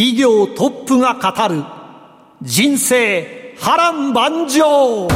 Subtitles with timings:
[0.00, 1.62] 企業トップが語る
[2.40, 5.06] 人生波乱万丈。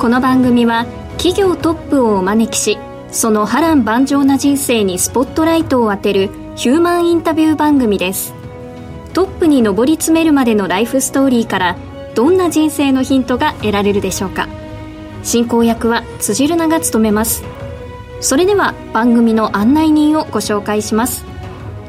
[0.00, 0.84] この番組は
[1.16, 2.76] 企業トップをお招きし
[3.12, 8.34] その波乱万丈な人生にスポットライトを当てるヒューマンインタビュー番組です。
[9.14, 11.76] トップに上り詰めるまでのライフストーリーから
[12.14, 14.48] どんな人生のヒントが得られるでしょうか。
[15.22, 17.44] 進行役は辻るなが務めます。
[18.20, 21.24] それでは番組の案内人をご紹介します。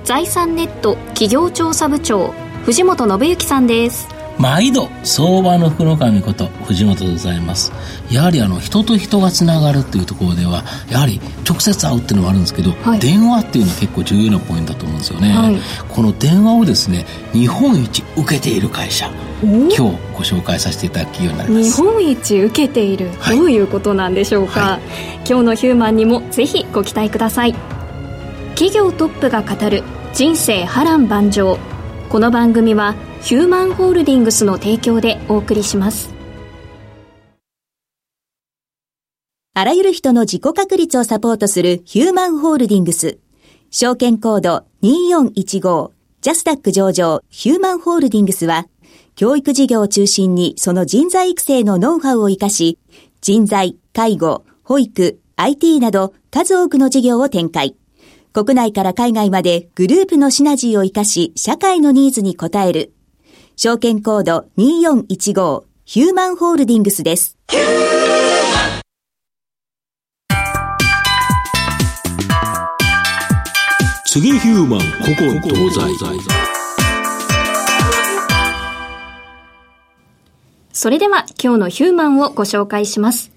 [0.03, 2.34] 財産ネット企業調査部長
[2.66, 4.08] 藤本信之さんです。
[4.42, 7.72] 毎度相場の福の神こと藤本でございます。
[8.09, 19.92] やはりあの人と人がつながるっていうところではやはり直接会うっていうのもあるんですけど、はい、電話っていうのは結構重要なポイントだと思うんですよね、はい、この電話をですね日本一受けている会社今日ご
[20.23, 21.81] 紹介させていただく企業になります。
[21.81, 24.80] 日本一受けている、はい、どういうことなんでしょうか、
[25.28, 27.56] 今日のヒューマンにもぜひご期待ください。
[28.56, 31.58] 企業トップが語る人生波乱万丈
[32.12, 36.14] この番組はヒューマンホールディングスの提供でお送りします。
[39.53, 43.20] あらゆる人の自己確立をサポートするヒューマンホールディングス。
[43.70, 48.68] 証券コード2415ジャスタック上場ヒューマンホールディングスは、
[49.16, 52.78] 教育事業を中心にその人材育成のノウハウを活かし、
[53.22, 57.78] 人材、介護、保育、IT など数多くの事業を展開。
[58.34, 62.94] 国内から海外までグループのシナジーを活かし、社会のニーズに応える。
[63.58, 67.38] 証券コード2415ヒューマンホールディングスです。
[74.06, 75.81] 次ヒューマン古今東西
[80.72, 83.31] それでは今日のヒューマンをご紹介します。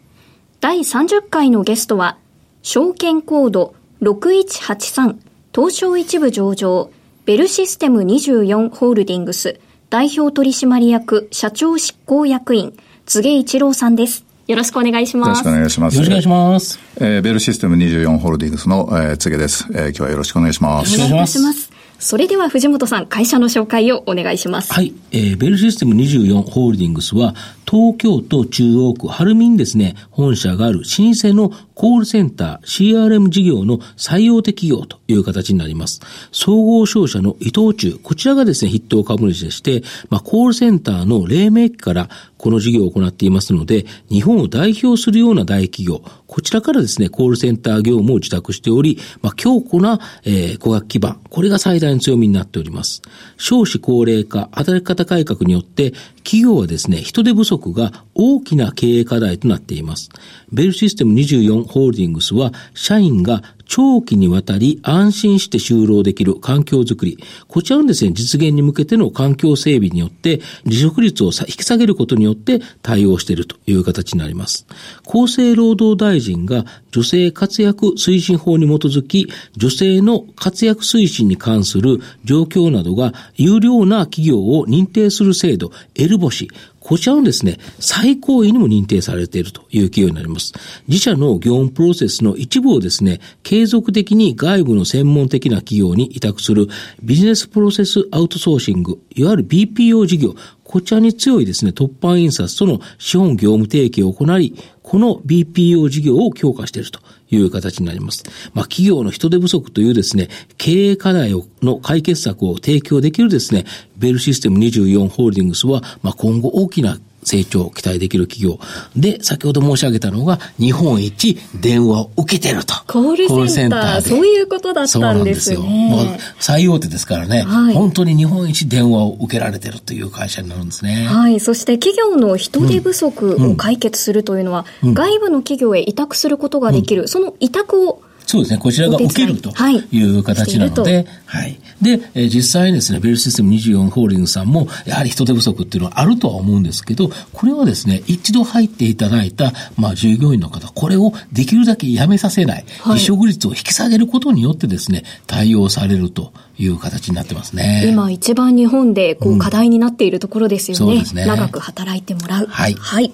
[0.60, 2.16] 第30回のゲストは、
[2.62, 5.16] 証券コード6183
[5.54, 6.90] 東証一部上場
[7.24, 12.74] ベルシステム24ホールディングス代表取締役社長執行役員、
[13.06, 14.24] 柘植一郎さんです。
[14.46, 15.28] よろしくお願いします。
[15.28, 15.94] よろしくお願いします。
[15.94, 16.78] よろしくお願いします。
[16.96, 19.66] えー、ベルシステム24ホールディングスの、えー、柘植です。
[19.70, 20.94] えー、今日はよろしくお願いします。
[20.96, 21.70] お願いします。
[21.98, 24.72] それでは藤本さん、会社の紹介をお願いします。
[24.74, 24.92] はい。
[25.12, 27.34] えー、ベルシステム24ホールディングスは、
[27.68, 36.00] 東京都中央区晴海にですね、本社がある老舗のコールセンター CRM 事業の採用的企業という形になります。
[36.32, 42.08] 総合商社の伊藤忠、こちらがですね、筆頭株主でして、まあ、コールセンターの黎明期から
[42.38, 53.02] この事業を行っていますので、日本を代表するような大企業、こちらからですね、コールセンター業務を受託しており、まあ、強固な、えー、顧客基盤、これが最大の強みになっております。
[53.36, 55.92] 少子高齢化、働き方改革によって、
[56.24, 60.10] 企業はですね、人手不足が大きな経営課題となっています。
[60.52, 67.18] ベルシステム24ホールディングスは、社員が長期にわたり安心して就労できる環境づくり。
[67.48, 74.66] こちらのですね、実現に向けての環境整備によって、離職率を引き下げることによって対応しているという形になります。
[75.06, 86.48] 厚生労働大臣が女性活躍推進法に基づき、女性の活躍推進に関する状況などが有料な企業を認定する制度、L 星、
[86.84, 90.52] こちらのですね、最高位にも認定されているという企業になります。
[90.86, 96.68] 自社の業務プロセスの一部をですね、継続的に外部の専門的な企業に委託する
[97.02, 107.00] ビジネスプロセスアウトソーシング、いわゆる BPO 事業、こちらに強いですね、突破印刷との資本業務提携を行い、この BPO 事業を強化していると
[107.34, 108.24] いう形になります。
[108.54, 113.64] まあ、企業の人手不足というですね、経営課題をの解決策を提供できるですね、
[113.96, 118.60] ベルシステム24ホールディングスは、まあ、今後大きな成長を期待できる企業。
[118.96, 122.74] で、先ほど申し上げたのが、日本一電話を受けてると。
[122.86, 124.00] コールセンター。
[124.00, 125.60] そういうことだったんですよ。
[125.62, 126.06] もう
[126.38, 131.06] 最大手ですからね、はい、本当に日本一電話を受けられてるという会社になるんですね。
[131.06, 131.40] はい。
[131.40, 138.58] そして企業の人手不足を解決するというのは、うんうん、外部の企業へ委託することができる、うん、その委託をそうですね。
[138.58, 139.52] こちらが受けると
[139.90, 141.58] いう形なので、はい。
[141.82, 157.84] で、えー、実際にですね、ベルシステム24ホールディングスさんも、やはり人手不足っていうのはあるとは思うんですけど、これはですね、一度入っていただいた、まあ、従業員の方、これをできるだけ辞めさせない、離職率を引き下げることによってですね、対応されるという形になってますね。
[157.86, 160.84] 今一番日本でこう課題になっているところですよね。
[160.84, 161.26] うん、そうですね。
[161.26, 162.46] 長く働いてもらう。
[162.46, 162.74] はい。
[162.74, 163.12] はい。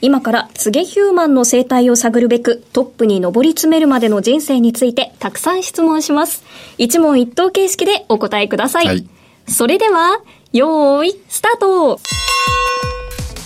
[0.00, 6.44] 今からツゲヒューマンの生態を探るべくトップに上り詰めるまでの人生についてたくさん質問します。
[6.78, 8.86] 一問一答形式でお答えください。
[8.86, 9.06] はい、
[9.46, 10.20] それでは、
[10.52, 12.00] よーい、スタート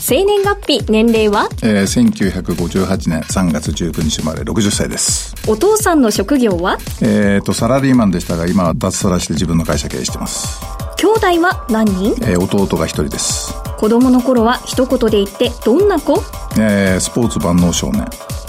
[0.06, 1.48] 生年月日、年齢は？
[1.62, 5.34] えー、1958年3月19日生まれ60歳です。
[5.48, 6.76] お父さんの職業は？
[7.00, 10.60] えっ、と、サラリーマンでしたが、今は脱サラして自分の会社経営してます。
[10.98, 12.10] 兄弟は何人？
[12.20, 13.54] えー、弟が一人です。
[13.78, 16.22] 子供の頃は一言で言ってどんな子？
[16.58, 18.06] えー、スポーツ万能少年。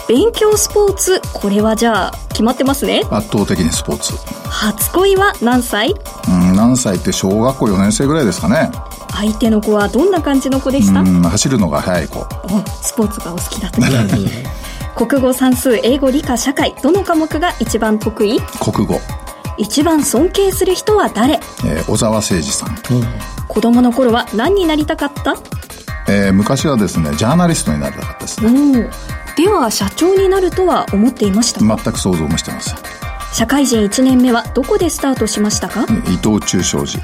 [0.10, 4.12] 勉強スポーツ、これはじゃあ、決まってますね圧倒的にスポーツ。
[4.50, 5.96] 初恋は何歳？
[6.28, 8.72] うん、何歳って小学校4年生ぐらいですかね。
[9.16, 11.00] 相手の子はどんな感じの子でした？
[11.02, 12.26] うん走るのが速い子。
[12.82, 13.82] スポーツがお好きだった
[14.96, 18.40] 国語算数英語理科社会どの科目が一番得意？
[18.62, 19.00] 国語。
[19.58, 22.76] 一番尊敬する人は誰、えー、小沢誠二さん、うん、
[23.48, 25.36] 子供の頃は何になりたかった？
[26.10, 28.90] えー、昔はですねジャーナリストになりたかったですね。
[29.38, 32.76] では社長になるとは思っていました全く想像もしてません。
[33.34, 35.84] 社会人1年目はどこでスタートしましたか？
[36.08, 37.00] 伊藤忠商事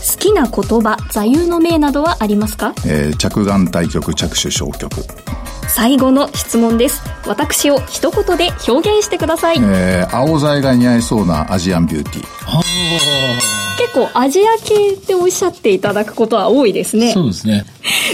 [0.00, 5.04] 好きな言葉座右の銘などはありますか、えー、着眼対局着手消極。
[5.68, 7.02] 最後の質問です。
[7.26, 13.60] 私を一言で表現してください、えー、青材が似合いそうなアジアンビューティー。
[13.78, 17.12] 結構アジア系っておっしゃっていただくことは多いですね。
[17.12, 17.64] そうですね。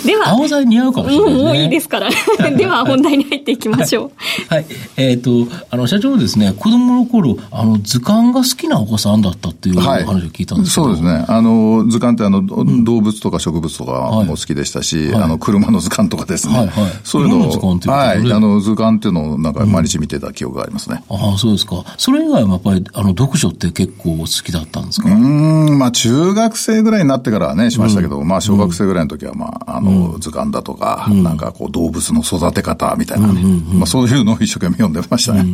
[0.04, 0.30] では。
[0.30, 2.10] 青材似合うかもしれない、ね、もういいですから。
[2.56, 4.54] では本題に入っていきましょう。
[4.54, 4.66] はい。
[4.96, 11.24] えっ、ー、と、あの、社長ですね、子供の頃、あの、図鑑が好きなお子さんだったっていう話を聞いたんですけど、はい、そうですね。
[11.28, 13.92] あの、図鑑ってあの、うん、動物とか植物とか
[14.26, 16.56] も好きでしたし、はい、あの、車の図鑑とかですね。
[16.56, 18.32] はいはい、そういうのを、図鑑っていうはい。
[18.32, 21.02] あの、図鑑っていうのをなんか毎日見てた記憶がありますね。
[21.10, 21.84] うん、ああ、そうですか。
[21.96, 25.08] それ以外もやっぱり、あの、読書って結構好きだったんですか？
[25.10, 33.42] うん、まあ中学生ぐらいになってからはね、しましたけど、うん、まあ小学生ぐらいの時は、まあ、あの、図鑑だとか、うん、なんかこう動物の育て方みたいなね、
[33.74, 35.44] まあそういうのを一生懸命読んでましたね。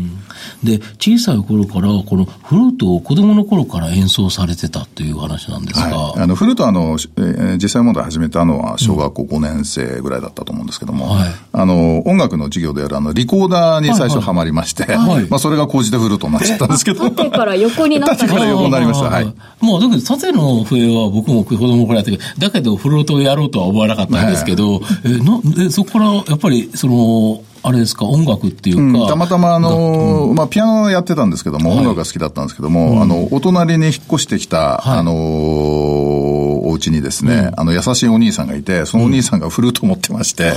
[0.62, 5.97] で、小さい頃から、このフルートを子供の頃から演奏されてたっていう話なんですが。
[5.97, 17.11] はい、あの、フルートはあの、えー、実際問題始めたのは小学校5年生ぐらいだったと思うんですけども、はい、あの、音楽の授業でやるあの、リコーダーに最初はまりまして、はいはい、まあそれが高じてフルートになっちゃったんですけど。
[17.11, 18.17] 縦から横になった。
[18.17, 19.08] 縦から横になりました。
[19.08, 19.35] はい。
[19.61, 28.83] もう、だけど縦の笛は僕も子供の頃やったけど、だけどフルートをやろうとは思わなかったんですけど、えなでそこからやっぱり、その、あれですか、音楽っていうか。
[28.83, 40.53] うん、たまたま、あの、うん、まあ、ピアノやってたんですけども、はい、音楽が好きだったんですけども、うん、あの、お隣に引っ越してきた、はい、あのお家にですね、あの、優しいお兄さんがいて、そのお兄さんがフルート持ってまして、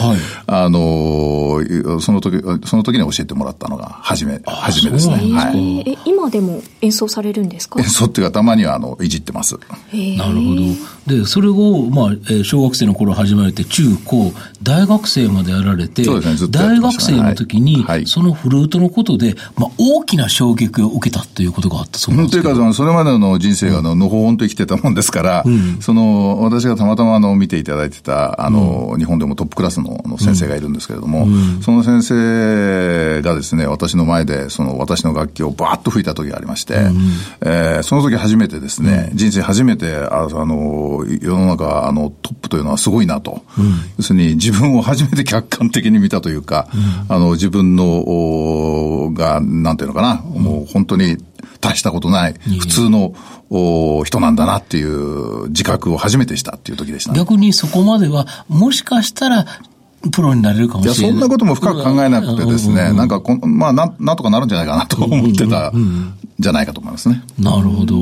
[0.47, 5.15] あのその時、その時に教えてもらったのが、初め、初めですね。
[5.15, 5.89] はい。
[5.89, 7.79] え、今でも演奏されるんですか？
[7.79, 9.55] 演奏っていうか、たまには、あの、いじってます。
[9.55, 10.55] なるほ
[11.07, 11.19] ど。
[11.19, 14.33] で、それを、まあ、小学生の頃始まれて、中高、
[14.63, 36.97] 大学生までやられて、そうですね、ずっと大学学生の時に、はい、そのフルートのことで、まあ、大きな衝撃を受けたということがあったそうなんですというか、それまでの人生がの、のほほんと生きてたもんですから、うん、その、私がたまたまあの見ていただいてた、あの、うん、日本でもトップクラスのの先生がいるんですけれども、うん、その先生がですね、私の前で、その私の楽器をバーッと吹いた時がありまして、うん、
[37.41, 43.43] えー、その時初めてですね、人生初めて、ああの、世の中、あの、トップというのはすごいなと。
[43.97, 46.67] 要するに自分を初めて客観的に見たというか、
[47.09, 51.17] あの、自分の、が、なんていうのかな、もう本当に
[51.61, 53.13] 大したことない、普通の
[54.05, 59.45] 人なんだなっていう自覚を初めてしたっていう時でした、ね、逆にそこまでは、もしかしたら、
[60.11, 61.01] プロになれるかもしれない。
[61.01, 65.71] いや、そんなことも深く考えなくてですね、なんかこ、まあなん、なんとかなるんじゃないかなと思ってた、
[66.39, 67.23] じゃないかと思いますね。
[67.39, 67.95] なるほど。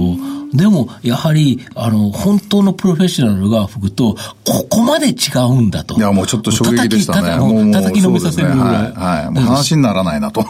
[0.54, 5.14] でも、やはり、あの、本当のプロフェッショナルが吹くと、ここまで違
[5.50, 5.96] うんだと。
[5.96, 7.38] いや、もうちょっと衝撃でしたね。
[7.38, 8.68] もう、叩きのめさせるぐらい。
[8.68, 8.92] はい。
[8.94, 10.46] はい、もう話にならないなと。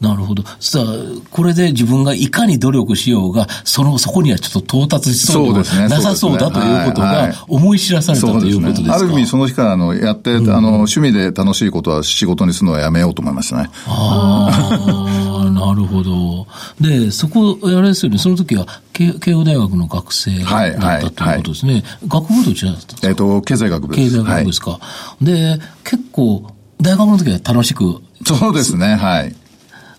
[0.00, 0.42] なるほど。
[0.60, 0.84] さあ、
[1.30, 13.70] これで自分がいかに努力しようが、その、そこにはちょっと到達しそうでなさそうだということが思い知らされたということですか、ある意味その日からあのやって、あの、趣味で楽しいことは仕事にするのはやめようと思いましたね。
[13.86, 16.46] ああ、なるほど。
[16.80, 21.72] で、そこ、あれですよね、その時は慶応大学の学生だったということですね。
[21.72, 23.08] はいはいはい、学部どちらだったんですか？
[23.08, 24.10] えっ、と、経済学部です。
[24.10, 24.70] 経済学部ですか。
[24.72, 24.80] は
[25.22, 28.02] い、で、結構、大学の時は楽しく。
[28.26, 29.34] そうですね、はい。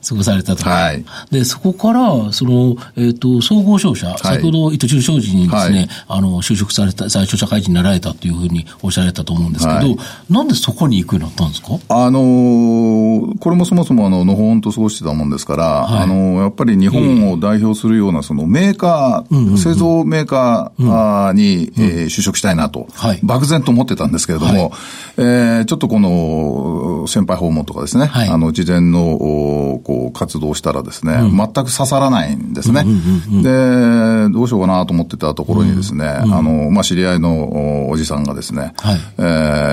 [0.06, 0.64] 潰されたと。
[0.70, 1.04] はい。
[1.32, 5.90] で、そこから、その、えっ、と、総合商社、先ほど、伊藤忠商事にですね、はい。
[6.20, 9.98] あの、就職された、最初社会人になられたというふうにおっしゃられたと思うんですけど、はい。
[10.30, 11.80] なんでそこに行くようになったんですか？
[11.90, 16.04] あのーこれもそもそもあの、のほほんと過ごしてたもんですから、はい。
[16.04, 23.20] あのーやっぱり日本を代表するようなそのメーカー、製造メーカーに、えー就職したいなと、はい。
[23.24, 24.72] 漠然と思ってたんですけれども、
[25.18, 28.30] えーちょっとこの、先輩訪問とかですね、はい。
[28.30, 32.84] あの、事前の、おこう、活動をしたらですね、全く刺さらないんですね。
[32.84, 39.00] で、どうしようかなと思ってたところにですね、あの、まあ、知り合いのおおじさんがですね、はい。
[39.18, 39.22] え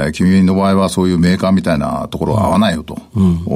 [0.09, 2.99] ー君の場合はそういうメーカーみたいなところは合わないよと、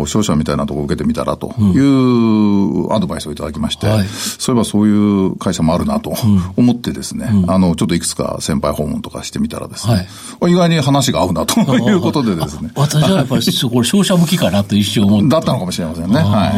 [0.07, 1.55] 商社みたいなところを受けてみたらと。
[1.59, 4.07] いうアドバイスをいただきまして、はい。
[4.07, 6.15] そういえばそういう会社もあるなと
[6.57, 10.09] 思ってですね、あの、ちょっといくつか先輩訪問とかしてみたらですね、
[10.47, 15.29] 意外に話が合うなと いうことでですね、私はやっぱり、そこれ、商社向きかなと一瞬思って。
[15.29, 16.17] だったのかもしれませんね。
[16.17, 16.56] はい。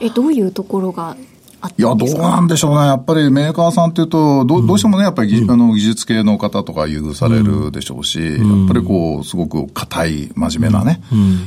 [0.00, 1.16] え、どういうところが
[1.60, 2.86] あっいや、どうなんでしょうね。
[2.88, 11.00] やっぱりメーカーさんっていうと、どうどうしてもね、やっぱりぎ、あの技術系の方とか優遇されるでしょうし、やっぱりこう、すごく硬い、真面目なね、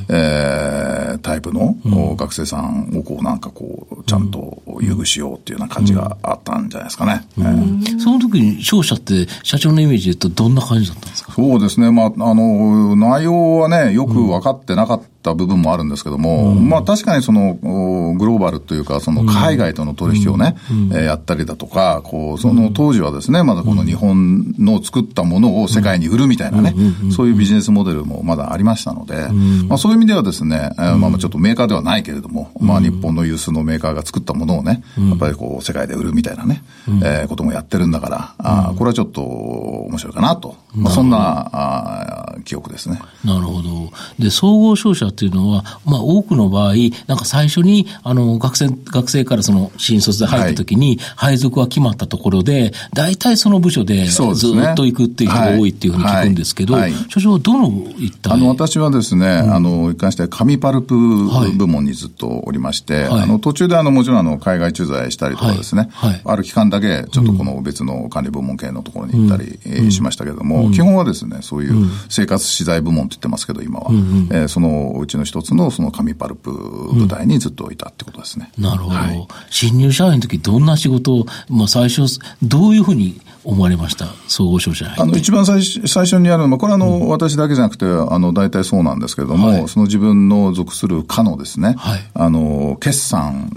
[0.09, 1.75] えータイプの、
[2.15, 7.27] 学生さんをこう、なんかこう、ちゃんと優遇しようっていうような感じがあったんじゃないですかね。
[7.37, 7.99] えー。
[7.99, 11.33] その時に商社って社長のイメージで言うとどんな感じだったんですか？
[11.33, 11.91] そうですね。
[11.91, 20.55] まあ、あの、内容はね、よく分かってなかった部分もあるんですけども、まあ確かにその、おグローバルというか、その海外との取引をね、
[20.91, 26.75] えーやったりだとか、こう、その当時はですね、まだこの日本の作ったものを世界に売るみたいなね、
[27.15, 29.27] そういうビジネスモデルもまだありましたので、
[29.67, 36.63] まあそういう意味ではですね、えーまあまあちょっとメーカーではないけれども、まあ日本の有数のメーカーが作ったものをね、やっぱりこう世界で売るみたいなね、
[37.03, 40.55] えーこともやってるんだから、あーこれはちょっと面白いかなと。
[40.75, 42.99] まあそんなあー記憶ですね。
[43.23, 43.91] なるほど。
[44.19, 46.75] で、総合商社っていうのは、まあ多くの場合、
[47.07, 56.81] なんか最初に、あの、学生、学生からその新卒で入った時に、配属が決まったところで、大体その部署でずっと行くっていう人が多いっていうふうに聞くんですけど、はい。
[56.83, 60.95] はいはい所長はどの一体あの、私はですね、あの、一貫して紙パルプ
[61.29, 61.51] はい。
[61.51, 63.21] 部門にずっとおりまして、はい。
[63.21, 65.89] あの、途中であの、もちろんあの、海外駐在したりとかですね、
[66.25, 73.87] ある期間だけ、ちょっとこの別の管理部門系のところに行ったり、えーしましたけれども、基本はですね、そういう生活資材部門って言ってますけど、今は、
[74.31, 78.51] えーそのうちの一つのその紙パルプ部隊にずっといたってことですね。
[78.57, 78.95] なるほど。
[78.95, 84.07] はい新入社員の時どんな仕事を、まあ最初、どういうふうに思われました。
[84.27, 85.15] 総合商社あの。
[85.15, 89.67] 一番最初最初にやるのは、これはあの、私だけじゃなくて、あの、大体そうなんですけれども、はい。
[89.67, 91.99] その自分の属する課のですね、はい。
[92.13, 93.51] あの、決算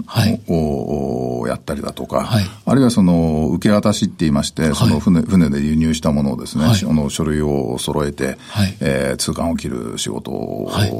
[0.47, 2.45] を、やったりだとか、はい。
[2.65, 6.85] あるいはその、受け渡しって言いまして、その船、船で輸入したものをですね、はい。
[6.87, 8.77] あの書類を揃えて、はい。
[8.79, 10.91] えー通関を切る仕事を、はい。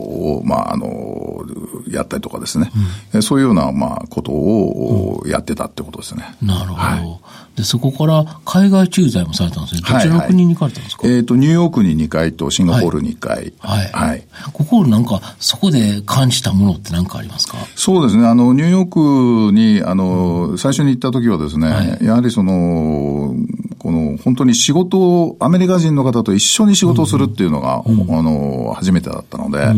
[0.46, 1.44] まあ、あの、
[1.88, 2.72] やったりとかですね、
[3.14, 6.36] えーそういうような、まあ、ことをやってたってことですね。
[6.42, 7.58] なるほど、はい。
[7.58, 9.82] で、そこから海外駐在もされたんですね。
[9.82, 13.54] どちらの国に行かれたんですか、えっ、と、ニューヨークに2回とシンガポールに2回。
[13.60, 13.90] はい。
[13.92, 14.24] はい。
[14.54, 17.58] ここなんか、そこで感じたものって何かありますか？
[17.76, 18.28] そうですね。
[18.28, 23.36] あの、ニューヨークに、あの、最初に行った時はですね、はいやはりその、
[23.78, 29.74] この、本当に仕事を、アメリカ人の方と一緒に仕事をするっていうのが、あの、初めてだったので、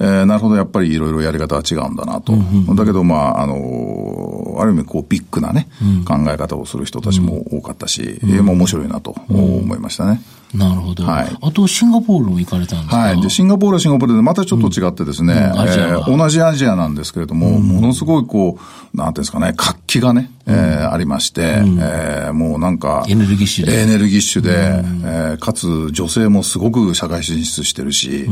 [0.00, 2.32] えーなるほど、やっぱりいろいろやり方は違うんだなと。
[2.74, 5.68] だけど、まあ、あの、ある意味、こう、ビッグなね、
[6.06, 10.20] 考え方をする人たちも多かったし、えーまあ面白いなと思いましたね。
[10.54, 11.36] なるほど、はい。
[11.42, 12.96] あと、シンガポールも行かれたんですか？
[12.96, 13.20] はい。
[13.20, 15.60] で、シンガポールはシンガポールでまたちょっと違ってですね、うん。
[15.60, 18.58] アジアはえー同じアジアなんですけれども、ものすごいこ
[18.94, 28.26] う、なんていうんですかね、活気がね、えーありまして、えーもうなんか、エネルギッシュでエネルギッシュで、えーかつ女性もすごく社会進出してるし、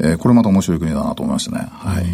[0.00, 1.68] えーこれまた面白い国だなと思いましたね。
[1.70, 2.04] はい。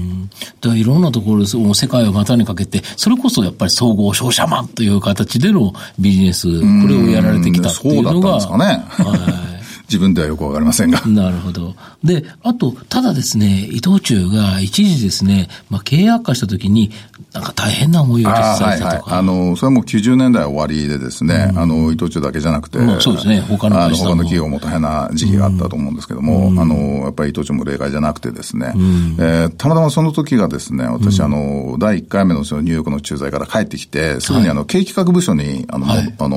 [0.61, 8.41] でいろんなところで世界を股にかけて、それこそやっぱり総合商社マンという形でのビジネス、これをやられてきたっていうのが。
[8.41, 9.11] そうだったんですかね。
[9.13, 9.50] はい
[9.91, 11.05] 自分ではよくわかりませんが。
[11.05, 11.75] なるほど。
[12.05, 16.93] で、あと、ただですね、伊藤忠が一時ですね、まあ、経営悪化した時に、
[17.33, 18.93] なんか大変な思いをあさはいはい。
[18.93, 19.19] れたとか。
[19.19, 28.73] あの、それはもう90年代終わりでですね、あの、伊藤忠だけじゃなくて、まあそうですね他の他の企業も大変な時期があったと思うんですけども、あの、やっぱり伊藤忠も例外じゃなくてですね、
[29.19, 36.37] えーたまたまその時がですね、私、あの、第1回目のそのニューヨークの駐在から帰ってきて、すぐにあの、経営企画部署に、あの、はいあの、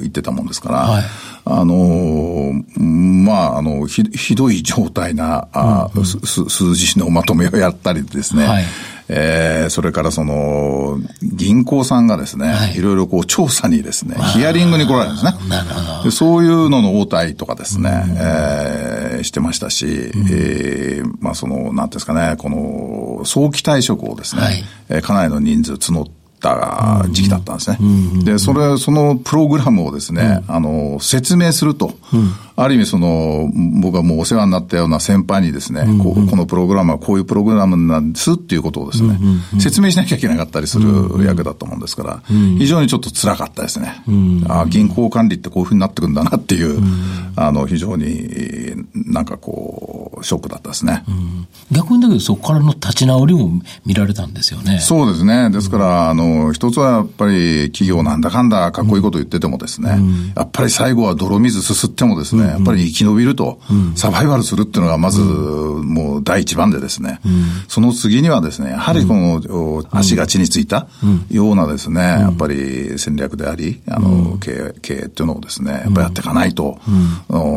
[0.00, 1.04] 行ってたもんですから、はい
[1.46, 8.64] あの、まあ、あの、ひひどい状態な、あすす数字のまとめをやったりですね、はい。
[9.08, 15.32] えー、それからその、銀行さんがですね、はい、いろいろこう調査にですね、ヒアリングに来られるんですね。
[15.48, 16.04] なるほど。
[16.04, 27.78] でそういうのの応対とかですね、うん、えー、してましたし、うん、えー、まあその、なんですかね、この、早期退職をですね、はい、えー、かなりの人数募って、た時期だったんですね。
[28.22, 31.94] で、それ、そのプログラムをですね、あの、説明すると、
[32.56, 39.18] ある意味その、僕はもうお世話になったような先輩にですね、こうこのプログラムはこういうプログラムなんですっていうことをですね、
[39.58, 42.22] 説明しなきゃいけなかったりする役だったもんですから、
[42.58, 44.02] 非常にちょっと辛かったですね。
[44.48, 46.80] あ銀行管理ってこういうふうになってくんだなっていう、
[47.36, 51.04] あの、非常になんかこう、ショックだったですね。
[51.72, 54.78] 逆にだけどそこからの立ち直りも見られたんですよね。
[54.80, 55.50] そうですね。
[55.50, 63.60] ですから、あの、一つはやっぱり企業なんだかんだかっこいいこと言っててもですね、うん、やっぱり最後は泥水すすってもですね、やっぱり生き延びると、
[63.94, 67.20] サバイバルするっていうのがまず、もう第一番でですね、
[67.68, 70.86] その次にはですね、やはりこの足が地についた
[71.30, 76.78] ようなですね、やっぱり戦略であり、あの、経営、経営っていうのをですね、やっぱりやっていかないと、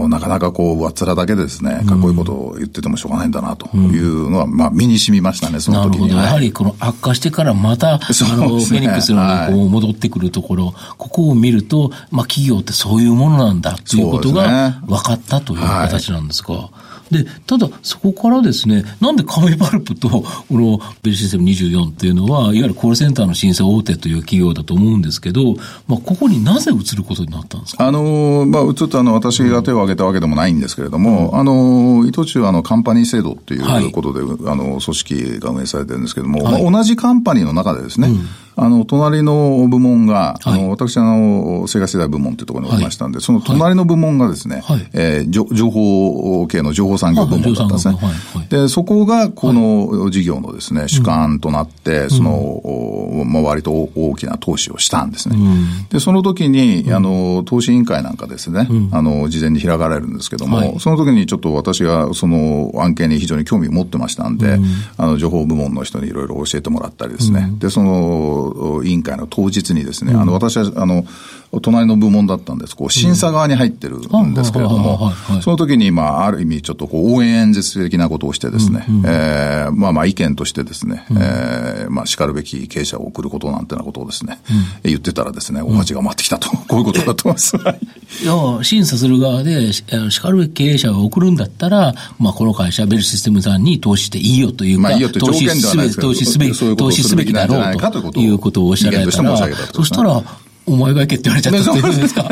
[0.10, 6.10] なかなかこう、上っ面だけでですね、かっこいいことを言っててもしょうがないんだなというのは、まあ身に染みましたね、その時に。
[6.10, 16.70] やはりこの悪化してからまた、あの、フェニックスのにこう戻ってくるところ、はい、ここを見ると、まあ企業ってそういうものなんだということが分かったという形なんですが。
[17.12, 25.56] で、ただ、そこからですね、なんで紙パルプと、このベルシステム24っていうのは、いわゆるコールセンターの申請大手という企業だと思うんですけど、
[25.88, 27.88] まあ、ここになぜ移ることになったんですか？
[27.88, 38.28] あの、まあ、移ったのは私が手を挙げたわけでもないんですけれども、うん、あの、伊藤忠あの、カンパニー制度っていうことで、はい、あの、組織が運営されてるんですけれども、はい、まあ、同じカンパニーの中でですね、うん
[38.60, 47.98] あの、隣の部門が、はい、あの、私、あの、セガ世代部門っていうところにおりましたんで、はい、その隣の部門がですね、はい、えー、情報系の情報産業部門だったんですね。
[48.50, 55.38] で、そこが、この事業のですね、主幹となって、うん、その、まあ、割と大きな投資をしたんですね。
[55.38, 64.60] うん、で、その時に、あの、投資委員会なんかですね、うん、あの、事前に開かれるんですけども、その時にちょっと私がその案件に非常に興味を持ってましたんで、
[64.98, 68.47] あの、情報部門の人にいろいろ教えてもらったりですね、で、その、
[68.84, 71.06] 委員会の当日にですね、あの、私は、あの、
[71.62, 72.76] 隣の部門だったんです。
[72.76, 84.40] こう、審査側に入ってるんですけれども、その時に、まあ、ある意味、ちょっとこう、応援演説的なことをしてですね、うんうん、えー、まあまあ、意見としてですね、うん、えー、まあ、叱るべき経営者を送ることなんてなことをですね、
[84.84, 87.56] うん、言ってたらですね、お待ちが待ってきたと、こういうことだと思います。
[88.64, 99.38] 審査する側で、叱るべき経営者を送るんだったら、まあ、この会社、ベルシステムさんに投資していいよというか、まあ、いいよという条件ではないですけど、投資すべき、投資すべきだろうということをおっしゃられたら、
[99.74, 100.24] そしたら、
[100.66, 102.30] お前が行けって言われちゃったって言うんですか。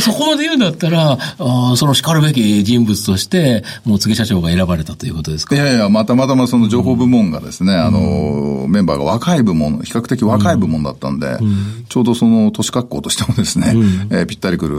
[0.00, 5.54] そこまで言うんだったら、あその叱るべき人物として、もう次社長が選ばれたということですか？
[5.54, 13.84] いやいや、またまたまその情報部門がですね、うん、あの、メンバーが若い部門、比較的若い部門だったんで、うん、ちょうどその都市格好としてもですね、うん、
[14.16, 14.76] えー、ぴったりくる、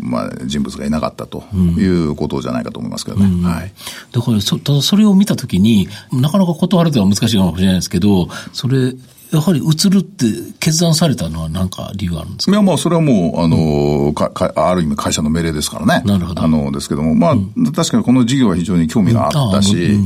[0.00, 3.48] まあ、人物がいなかったということじゃないかと思いますけどね。
[3.48, 3.72] はい。
[4.12, 8.94] だからそ、ただそれを見たときに、なかなか断るとは難しいかもしれないですけど、それ、
[9.30, 10.24] やはり移るって
[10.58, 12.52] 決断されたのは何か理由があるんですか？
[12.52, 16.02] いや、まあ、それはもう、あの、かか、ある意味会社の命令ですからね。
[16.06, 16.42] なるほど。
[16.42, 19.98] あの、ですけども、まあ、うん、確かにこの事業は非常に興味があったし、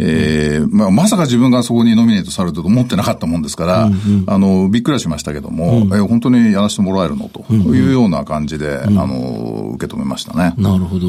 [0.00, 10.54] ええまあ、まさか自分がそこにノミネートされると思ってなかったもんですから、うんうん、あの、びっくりはしましたけども、うん、え本当にやらせてもらえるのというような感じで、うん、あの、受け止めましたね。
[10.56, 11.08] なるほど。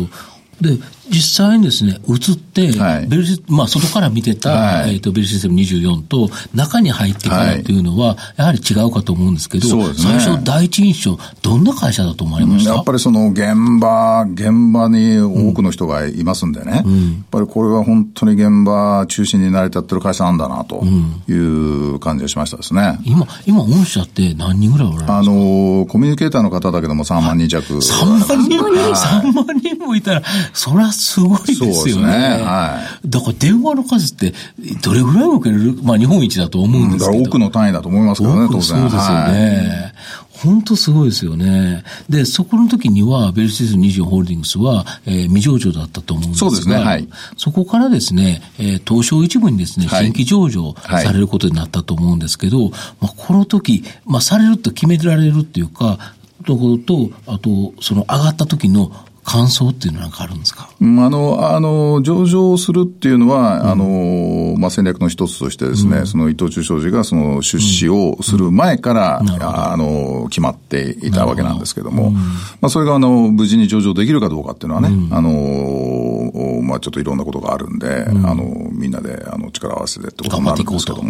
[0.61, 0.77] で、
[1.09, 20.83] 実際にですね、映って、はい、ベルシまあ、外から見てた、はい、えっ、ー、と、ベルシステム24と、中に入ってからっていうのは、やはり違うかと思うんですけど、そうですね、最初、第一印象、どんな会社だと思われました、やっぱりその、現場、現場に多くの人がいますんでね、うん、やっぱりこれは本当に現場中心に成り立ってる会社なんだな、と
[21.27, 22.99] いう感じがしましたですね。
[23.03, 25.17] 今、今、御社って何人ぐらいおられますか？
[25.19, 27.73] あの、コミュニケーターの方だけでも3万人弱。
[27.73, 32.07] 3万人、3万人もいたら、それはすごいですよね。
[32.07, 32.43] ね。
[32.43, 33.09] はい。
[33.09, 34.33] だから電話の数って、
[34.81, 37.23] どれぐらい受けれるまあ日本一だと思うんですけど。
[37.23, 38.61] 多くの単位だと思いますけどね、当然。
[38.61, 39.81] そうですよね。
[39.83, 41.83] はい本当すごいですよね。
[42.07, 47.09] で、そこの時には、ベルシス24ホールディングスは、えー、未上場だったと思うんですが、そうですね、はい。
[47.35, 55.99] そこからですね、えー、東証一部にですね、新規上場されることになったと思うんですけど、はい、まあ、この時、まあ、されると決められるっていうか、
[56.45, 72.21] ところと、あと、その上がった時の感想っていうのは何かあるんですか、うん、あの、あの、上場するっていうのは、うん、あの、まあ、戦略の一つとしてですね、うん、その伊藤忠商事がその出資をする前から、あの、決まっていたわけなんですけども、どま
[72.63, 81.09] あ、それがあの、無事に上場できるかどうかっていうのはね、あの、まあちょっといろんなことがあるんで、あの、みんなで、あの、力を合わせてってことになるんですけども、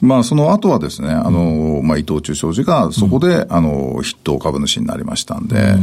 [0.00, 5.76] まあその後はですね、あの、まあ伊藤忠商事がそこで、あの、筆頭株主になりましたんで、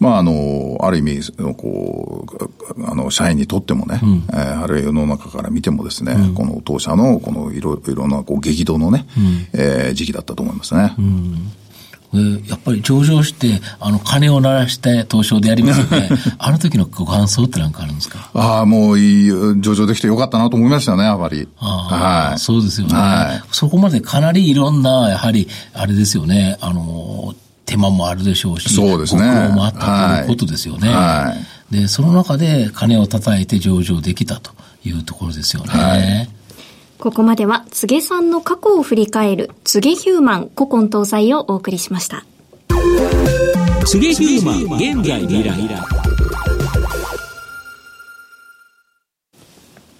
[0.00, 2.41] まああの、ある意味、こう、
[2.88, 4.00] あの、社員にとってもね、
[4.32, 9.06] えーあるいは世の中から見てもですね、この当社の、このいろいろな、こう、激動のね、
[9.52, 10.94] えー時期だったと思いますね。
[10.98, 16.10] えーやっぱり上場して、あの、金を鳴らして東証でやりますよね。
[16.38, 18.28] あの時のご感想ってなんかあるんですか？
[18.34, 21.48] ああ、もういい、上場できてよかったなと思いましたね、やっぱり。
[21.58, 22.38] ああはい。
[22.38, 23.48] そうですよね、はい。
[23.50, 29.22] そこまでかなりいろんな、やはり、あれですよね、あの、手間もあるでしょうし、そうですね。
[29.22, 30.90] ご苦労もあったということですよね。
[30.90, 31.34] は
[31.72, 34.52] で、その中で金を叩いて上場できたと
[34.84, 35.70] いうところですよね。
[35.70, 36.28] はい
[36.98, 42.24] ここまでは、柘植さんの過去を振り返る、柘植ヒューマン古今東西をお送りしました。
[43.84, 45.82] 告げヒューマン現在未来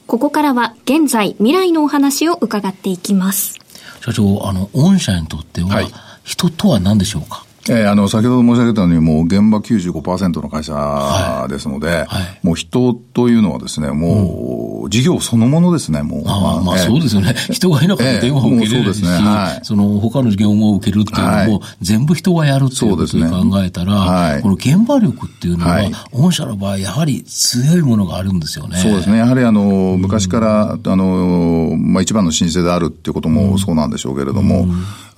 [0.07, 3.59] ここからは、現在、未来のお話を伺っていきます。
[4.05, 5.87] 社長、あの、御社にとっては、はい
[6.25, 7.45] 人とは何でしょうか？
[7.69, 12.47] えーあの、先ほど申し上げたように、もう現場95%の会社ですので、はい。
[12.47, 16.23] もう人というのはですね、もう、事業そのものですね、もう。
[16.27, 16.87] ああまあえー。
[16.87, 17.35] そうですよね。
[17.53, 19.29] 人がいなかったら電話を受けれるし、ええもうそうですね。
[19.29, 19.65] はい。
[19.65, 21.61] その他の業務を受けるっていうのも、はい。
[21.83, 23.51] 全部人がやるっていうことでそうですね。
[23.51, 24.43] 考えたら、はい。
[24.43, 25.93] この現場力っていうのは、はい。
[26.13, 28.77] 御社の場合、やはり強いものがあるんですよね。
[28.79, 29.19] そうですね。
[29.19, 34.67] やはりあの、昔から、あの、まあ、一番の申請であるっていうこともそうなんでしょうけれども、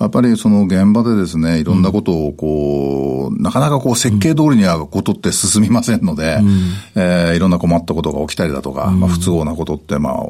[0.00, 6.40] やっぱりその現場でですね、いろんなことをこう、なかなかこう設計通りにはことって進みませんので、
[6.94, 10.22] えーいろんな困ったことが起きたりだとか、まあ、不都合なことって、まあ、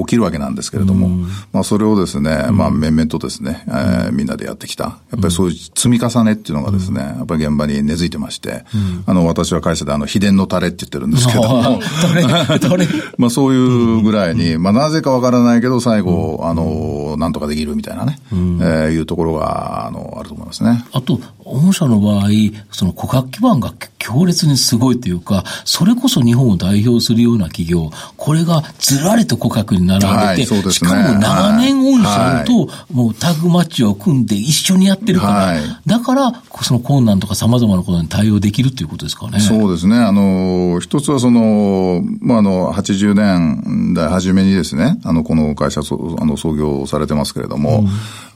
[0.00, 1.08] 起きるわけなんですけれども、
[1.52, 4.84] まあ、それをですね、まあ、面々とですね、えーみんなでやってきた。
[4.84, 8.64] やっぱりそういう積み重ねっていうのがですね、やっぱり現場に根付いてまして、
[9.06, 11.42] あの、私は会社であの、秘伝のタレって言ってるんですけど。
[13.18, 20.84] まあそういうぐらいに、まあなぜかわからないけど、最後、あの、なんとかできるみたいなね、えーいうところが、あの、あると思いますね。
[20.92, 22.28] あと、御社の場合、
[22.70, 30.70] その顧客基盤が強烈にすごいというか、それこそ日本を代表するような企業、これがずらりと顧客に並んでて、はいですね。
[30.72, 35.60] しかも長年御社ともうタッグマッチを組んで一緒にやってるから、はい。
[35.86, 39.40] だから、その困難とか様々なことに対応できるということですかね。
[39.40, 39.96] そうですね。
[39.96, 47.86] あの、一つはその、まあ、あの、80年代初めにですね、あの、この会社、そあの、創業されてますけれども、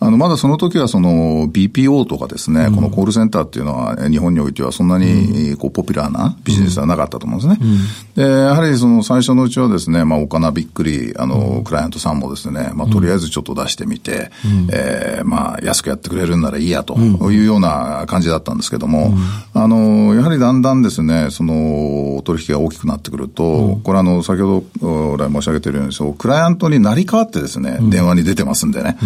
[0.00, 7.66] あの、まだその時はその、BPO とかですね、このコールセンターっていうのは、日本においてはそんなに、こう、ポピュラーなビジネスではなかったと思うんですね。
[8.16, 14.32] で、やはりその、最初のうちはですね、まあ、おかなびっくり、あの、クライアントさんもですね、まあ、とりあえずちょっと出してみて、
[14.72, 19.14] えーまあ、安くやってくれるんならいいや、というような感じだったんですけども、
[19.54, 28.98] あの、やはりだんだんですね、その、取引が大きくなってくると、これあの、先ほど来申し上げているように、そう、クライアントになり変わってですね、電話に出てますんでね、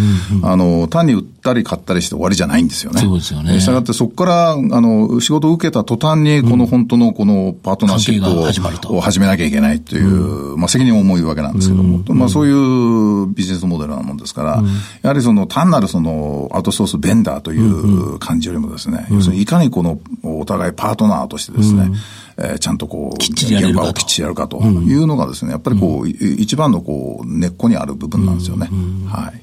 [0.43, 3.01] あの、単に売ったり買ったりして終わりじゃないんですよね。
[3.01, 3.59] そうですよね。
[3.59, 14.63] したがってそこから、あの、仕事を受けた途端に、この本当のこのパートナーシップをを始めなきゃいけないという、まあ責任を重いわけなんですけども、まあそういうビジネスモデルなもんですから、
[15.03, 21.91] やはりその単なるそのアウトソースベンダーという感じよりもですね、要するにいかにこのお互いパートナーとしてですね、
[22.39, 28.71] えーちゃんとこう、現場をきっちりやるかというのがですね、やっぱりこう、い一番のこう、根っこにある部分なんですよね。
[29.07, 29.42] はい。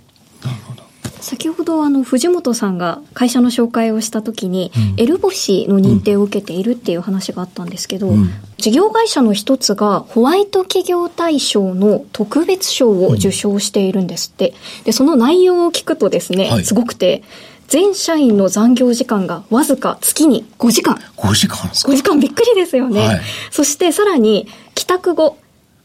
[1.30, 8.12] 先ほどあの藤本さんが会社の紹介をした時に、エルボシの認定を受けているっていう話があったんですけど、
[8.58, 16.66] 事業会社の一つがホワイト企業大賞の特別賞を受賞しているんですって、でその内容を聞くとですね、はい。
[16.66, 17.22] すごくて
[17.68, 20.98] 全社員の残業時間がわずか月に5時間。
[21.18, 23.22] 5時間ですか？5時間びっくりですよね、はい。
[23.52, 25.38] そしてさらに帰宅後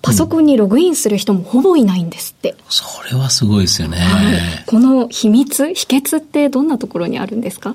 [0.04, 3.96] パソコンにログインする人もほぼいないんですって、それはすごいですよね。
[3.98, 4.38] はい。
[4.66, 7.74] この秘密、秘訣ってどんなところにあるんですか？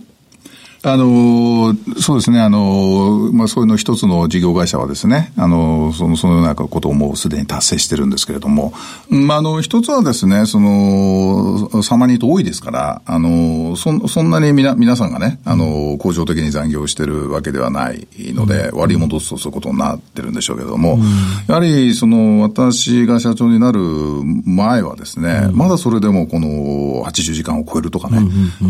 [0.82, 8.74] あのーそうですね、あのーまあ、そういうの一つの事業会社はですね、あのーその、そのようなことをもうすでに達成してるんですけれども、
[9.10, 20.98] まあ、あの、一つはですね、その、サマニーと多いですから、あのーそん、そんなにみな、皆さんがね、あのー向上的に残業してるわけではないので、割り戻すとそういうことになってるんでしょうけれども、
[21.48, 23.82] やはり、その、私が社長になる
[24.46, 28.20] 前はですね、まだそれでもこの80時間を超えるとかね、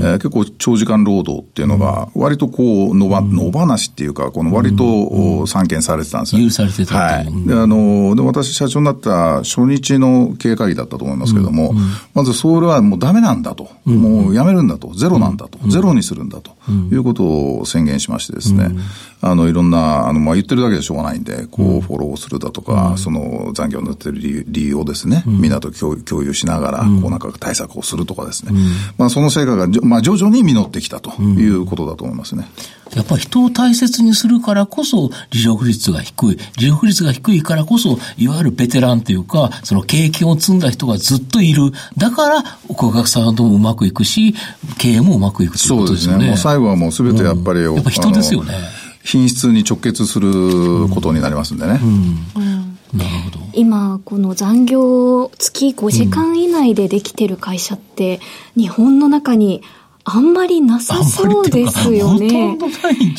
[0.01, 6.43] えー結構長時間労働っていうのが、割とこう、野ば、野放しっていうか、この割と散見されてたんですよ。
[6.43, 7.47] 許されてたはい。
[7.47, 11.73] で、あの、で、私社長になった初日の経営会議だったと思いますけども、
[12.13, 13.69] まずそれはもうダメなんだと。
[13.85, 14.93] もうやめるんだと。
[14.93, 15.59] ゼロなんだと。
[15.69, 16.51] ゼロにするんだと。
[16.69, 18.79] いうことを宣言しましてですね、うん、
[19.21, 28.51] あの、いろんな、あの、まあ、言ってるだけでしょうがないんで、こう、フォローするだとか、うん、その残業になってる理由をですね、みんなと共共有しながら、こう、なんか対策をするとかですね、
[28.97, 32.47] まあ、その成果が、まあ、徐々に実ってきたということだと思いますね。
[32.95, 36.37] やっぱり人を大切にするからこそ、離職率が低い。
[36.57, 41.71] 離職率が低いからこそ、いわゆるベテランというか、その経験を積んだ人がずっといる。
[41.97, 44.33] だから、顧客さんともうまくいくし、
[44.77, 46.19] 経営もうまくいくということですよね。
[46.19, 46.27] そうですね。
[46.29, 48.53] もう最後はもうすべてやっぱり、うん、やっぱ人ですよね。
[49.03, 51.79] 品質に直結することになりますんでね。
[51.81, 52.59] うんうん
[52.93, 58.19] なるほど今、この残業月5時間以内でできてる会社って、
[58.55, 59.61] 日本の中に
[60.11, 62.57] あんまりなさそうですよね。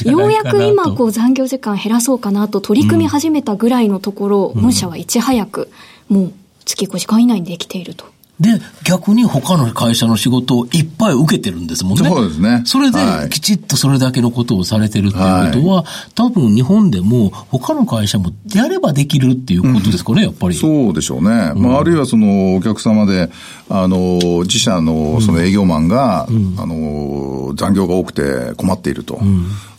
[0.04, 5.70] ようやく今、こう残業時間減らそうかなと取り組み始めたぐらいのところ、うん、御社はいち早く、
[6.08, 6.32] もう
[6.64, 8.04] 月5時間以内にできていると。
[8.40, 12.08] で、逆に他の会社の仕事をいっぱい受けてるんですもんね。
[12.08, 12.62] そうですね。
[12.64, 12.98] それで、
[13.28, 20.54] きちっとそれだけのことをされてるっていうことは、はい、多分日本でも他の会社もやればできるっていうことですかね、うん、やっぱり。
[20.54, 21.52] そうでしょうね。
[21.54, 23.30] うん、まあ、あるいはそのお客様で、
[23.68, 29.20] あの、自社のその営業マンが、うん、あの、残業が多くて困っていると。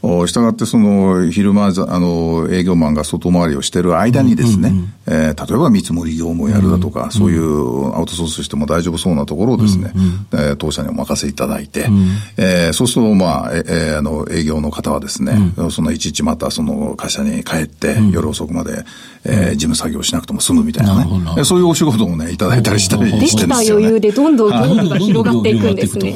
[0.02, 18.84] したがって、その、昼間、あの、営業マンが外回りをしてる間にですね、うんうん、えー、例えば見積もり業務をやるだとか、うんうん、そういうアウトソースしても大丈夫そうなところをですね、うんうん、えー、当社にお任せいただいて、うん、えー、そうすると、まあ、えー、あの、営業の方はですね、うん、そのいちいちまたその会社に帰って、うん、夜遅くまで、
[19.24, 23.52] えー、事務作業しなくても済むみたいなね、そういうお仕事もね、いただいたりしたりしてるんですよ、ね。
[23.52, 26.16] できた余裕でどんどん業務が広がっていくんですね。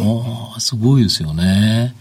[0.57, 1.93] すごいですよね。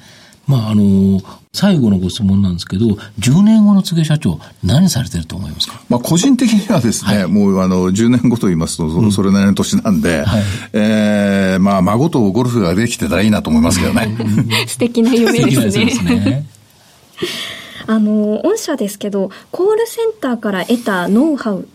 [0.47, 1.21] まあ、あの、
[1.53, 2.87] 最後のご質問なんですけど、
[3.21, 5.81] 10年後の柘植社長、何されてると思いますか？
[5.89, 14.17] まあ、個人的にはですね、はい、もう、あの、10年後と言いますと、それなりの年なんで、はい、ええー、まあ、孫とゴルフができてたらいいなと思いますけどね。
[14.67, 15.85] 素敵な夢ですね。
[15.85, 16.47] ですね。
[17.87, 21.69] あの、御社ですけど、コールセンターから得たノウハウ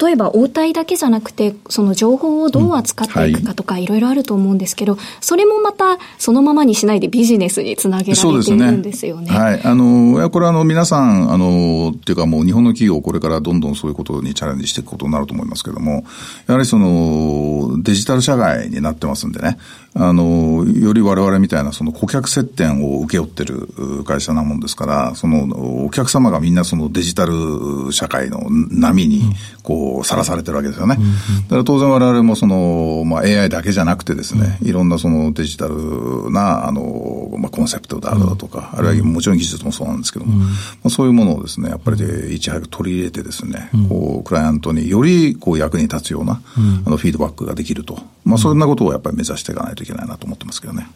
[0.00, 9.30] 例えば応対だけじゃなくて、その情報をどう扱っていくかとか、いろいろあると思うんですけど、それもまた、そのままにしないでビジネスにつなげられているんですよね。
[9.30, 9.62] ねはい。
[9.62, 16.04] あの、これあの、皆さん、あの、っていうかもう日本の企業、これからどんどんそういうことにチャレンジしていくことになると思いますけれども、
[16.46, 19.58] やはりその、デジタル社会になってますんでね、
[19.94, 23.68] あの、より我々みたいなその顧客接点を請け負ってる
[24.04, 29.22] 会社なもんですから、その、お客様がみんなそのデジタル社会の波に、
[29.62, 30.96] こう、さらされてるわけですよね。
[30.96, 40.46] だから当然我々もその、まあ AI だけじゃなくてですね、いろんなそのデジタルな、あの、まあコンセプトであるだとか、あるいはもちろん技術もそうなんですけども、ま
[40.84, 46.40] あそういうものをですね、やっぱりでいち早く取り入れてですね、こう、クライアントによりこう役に立つような、
[46.86, 47.98] あの、フィードバックができると。
[48.24, 50.88] まあそんなことをやっぱり目指していかないといけないなと思ってますけどね。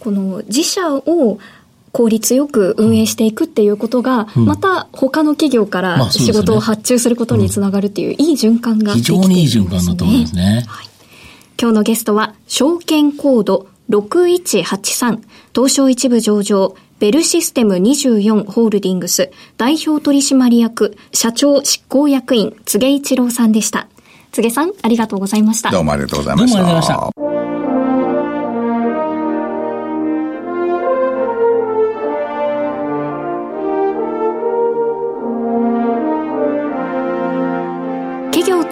[0.00, 1.38] この自社を
[1.92, 9.46] 効率よく運営していくっていうことが、うん、また他の企業から仕事を発注することにつながるっていう、いい循環ができているんですね。
[9.46, 10.64] 非常にいい循環だと思いますね。
[10.66, 10.88] はい、
[11.58, 15.20] 今日のゲストは、証券コード6183、
[15.54, 23.88] 東証一部上場、ベルシステム24ホールディングス代表取締役社長執行役員、柘植一郎さんでした。
[24.32, 25.70] 柘植さん、ありがとうございました。
[25.70, 27.35] どうもありがとうございました。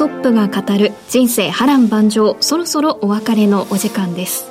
[0.04, 4.46] トップが語る人生波乱万丈そろそろお別れのお時間です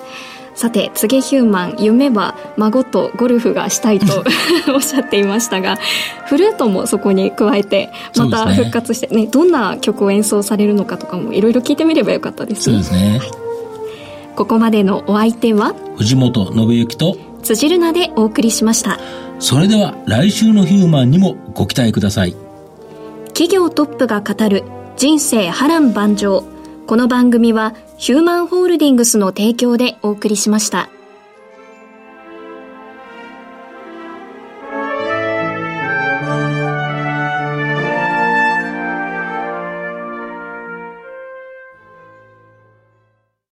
[0.55, 4.23] さて、柘植ヒューマン、夢は孫とゴルフがしたいと
[4.73, 5.77] おっしゃっていましたが、
[6.25, 12.83] フルートもそこに加えて、また復活してね、ねどんな曲を演奏されるのかとかもいろいろ聞いてみればよかったですね。
[12.83, 13.17] そうですね。
[13.17, 13.31] はい、
[14.35, 18.99] ここまでのお相手は、藤本信之と、辻るなでお送りしました。
[19.39, 22.35] それでは来週のヒューマンにもご期待ください。
[23.29, 24.63] 企業トップが語る
[24.95, 26.43] 人生波乱万丈。
[26.85, 30.89] この番組はヒューマンホールディングスの提供でお送りしました。